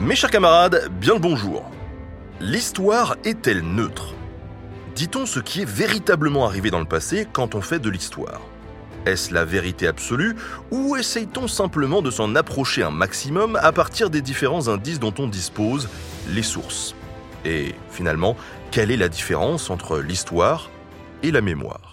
[0.00, 1.70] Mes chers camarades, bien le bonjour.
[2.40, 4.14] L'histoire est-elle neutre?
[4.94, 8.40] Dit-on ce qui est véritablement arrivé dans le passé quand on fait de l'histoire?
[9.04, 10.36] Est-ce la vérité absolue
[10.70, 15.26] ou essaye-t-on simplement de s'en approcher un maximum à partir des différents indices dont on
[15.26, 15.90] dispose,
[16.30, 16.94] les sources?
[17.44, 18.38] Et finalement,
[18.70, 20.70] quelle est la différence entre l'histoire
[21.22, 21.89] et la mémoire?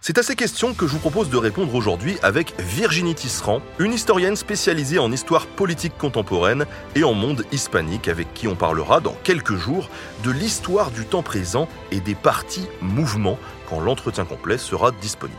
[0.00, 3.92] C'est à ces questions que je vous propose de répondre aujourd'hui avec Virginie Tisserand, une
[3.92, 9.16] historienne spécialisée en histoire politique contemporaine et en monde hispanique avec qui on parlera dans
[9.24, 9.90] quelques jours
[10.22, 15.38] de l'histoire du temps présent et des partis mouvements quand l'entretien complet sera disponible.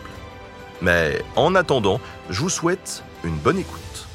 [0.81, 4.08] Mais en attendant, je vous souhaite une bonne écoute.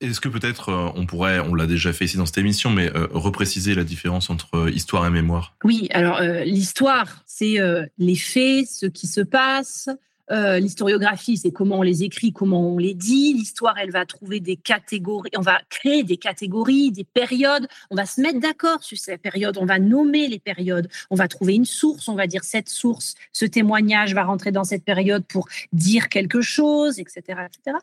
[0.00, 2.90] Est-ce que peut-être euh, on pourrait, on l'a déjà fait ici dans cette émission, mais
[2.96, 5.54] euh, repréciser la différence entre euh, histoire et mémoire?
[5.62, 7.58] Oui, alors l'histoire, c'est
[7.98, 9.88] les faits, ce qui se passe,
[10.30, 13.32] euh, l'historiographie, c'est comment on les écrit, comment on les dit.
[13.32, 17.66] L'histoire, elle va trouver des catégories, on va créer des catégories, des périodes.
[17.90, 19.58] On va se mettre d'accord sur ces périodes.
[19.58, 20.88] On va nommer les périodes.
[21.10, 22.08] On va trouver une source.
[22.08, 26.40] On va dire cette source, ce témoignage va rentrer dans cette période pour dire quelque
[26.40, 27.76] chose, etc., etc.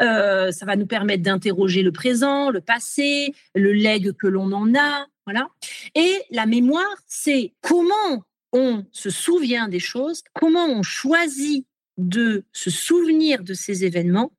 [0.00, 4.74] Euh, ça va nous permettre d'interroger le présent, le passé, le legs que l'on en
[4.74, 5.06] a.
[5.26, 5.48] Voilà.
[5.94, 11.66] Et la mémoire, c'est comment on se souvient des choses, comment on choisit
[12.08, 14.32] de se souvenir de ces événements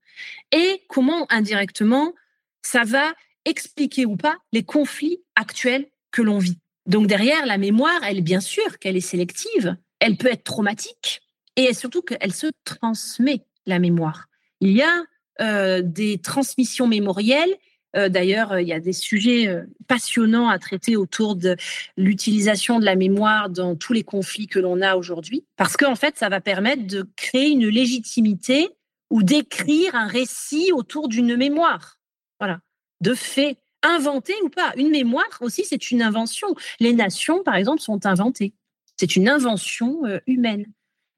[0.51, 2.13] et comment indirectement
[2.61, 3.13] ça va
[3.45, 6.59] expliquer ou pas les conflits actuels que l'on vit.
[6.85, 11.21] Donc derrière, la mémoire, elle, bien sûr qu'elle est sélective, elle peut être traumatique
[11.55, 14.27] et surtout qu'elle se transmet, la mémoire.
[14.59, 15.03] Il y a
[15.41, 17.55] euh, des transmissions mémorielles
[17.95, 21.55] euh, d'ailleurs, il y a des sujets euh, passionnants à traiter autour de
[21.97, 26.17] l'utilisation de la mémoire dans tous les conflits que l'on a aujourd'hui, parce qu'en fait,
[26.17, 28.69] ça va permettre de créer une légitimité
[29.09, 31.99] ou d'écrire un récit autour d'une mémoire.
[32.39, 32.59] Voilà,
[33.01, 34.71] de faits inventés ou pas.
[34.77, 36.55] Une mémoire aussi, c'est une invention.
[36.79, 38.53] Les nations, par exemple, sont inventées.
[38.97, 40.65] C'est une invention euh, humaine.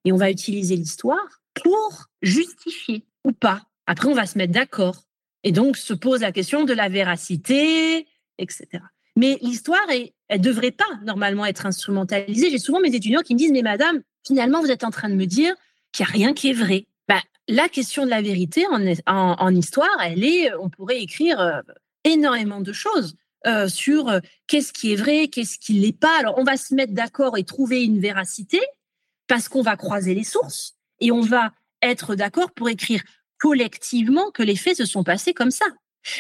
[0.06, 3.62] Et on va utiliser l'histoire pour justifier ou pas.
[3.86, 5.04] Après, on va se mettre d'accord
[5.44, 8.68] et donc se pose la question de la véracité, etc.
[9.16, 12.50] Mais l'histoire, elle ne devrait pas normalement être instrumentalisée.
[12.50, 15.16] J'ai souvent mes étudiants qui me disent, mais madame, finalement, vous êtes en train de
[15.16, 15.54] me dire
[15.92, 16.88] qu'il n'y a rien qui est vrai.
[17.08, 18.66] Bah, la question de la vérité
[19.06, 21.62] en, histoire, elle est, on pourrait écrire euh,
[22.04, 23.16] énormément de choses
[23.46, 26.18] euh, sur euh, qu'est-ce qui est vrai, qu'est-ce qui l'est pas.
[26.20, 28.62] Alors, on va se mettre d'accord et trouver une véracité
[29.28, 31.52] parce qu'on va croiser les sources et on va
[31.82, 33.04] être d'accord pour écrire
[33.44, 35.66] collectivement que les faits se sont passés comme ça.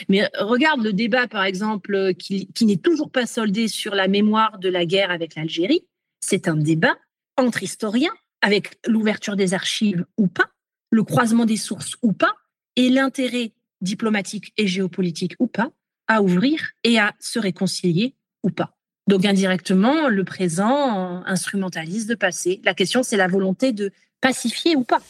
[0.10, 4.68] Mais regarde le débat, par exemple, qui, n'est toujours pas soldé sur la mémoire de
[4.68, 5.88] la guerre avec l'Algérie.
[6.20, 6.98] C'est un débat
[7.38, 10.50] entre historiens, avec l'ouverture des archives ou pas,
[10.90, 12.34] le croisement des sources ou pas,
[12.76, 15.72] et l'intérêt diplomatique et géopolitique ou pas,
[16.10, 18.76] à ouvrir et à se réconcilier ou pas.
[19.08, 22.60] Donc indirectement, le présent instrumentalise le passé.
[22.66, 25.02] La question, c'est la volonté de pacifier ou pas.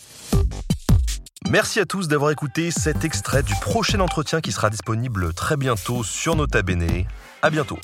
[1.49, 6.03] Merci à tous d'avoir écouté cet extrait du prochain entretien qui sera disponible très bientôt
[6.03, 7.05] sur Nota Bene.
[7.41, 7.77] À bientôt.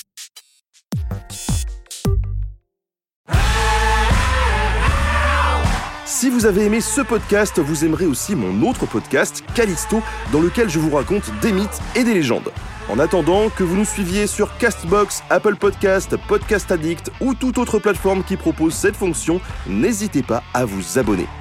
[6.05, 10.69] Si vous avez aimé ce podcast, vous aimerez aussi mon autre podcast, Callisto, dans lequel
[10.69, 12.51] je vous raconte des mythes et des légendes.
[12.89, 17.77] En attendant que vous nous suiviez sur Castbox, Apple Podcast, Podcast Addict ou toute autre
[17.77, 21.27] plateforme qui propose cette fonction, n'hésitez pas à vous abonner.